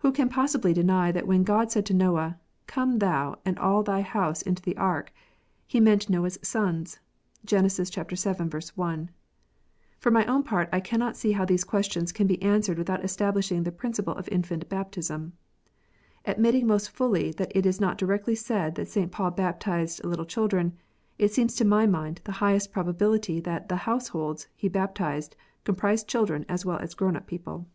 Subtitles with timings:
[0.00, 4.02] Who can possibly deny that when God said to Noah," Come thou and all thy
[4.02, 5.12] house into the ark,"
[5.66, 7.00] He meant Noah s sons?
[7.44, 7.66] (Gen.
[7.68, 8.60] vii.
[8.76, 9.10] 1.)
[9.98, 13.64] For my own part I cannot see how these questions can be answered without establishing
[13.64, 15.32] the principle of infant baptism.
[16.24, 19.10] Admitting most fully that it is not directly said that St.
[19.10, 20.74] Paul baptized little children,
[21.18, 26.06] it seems to my mind the highest probability that the "house holds" he baptized comprised
[26.06, 27.66] children as well as grown up people.